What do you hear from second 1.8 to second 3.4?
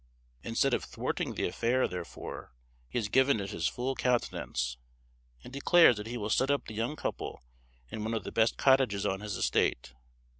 therefore, he has given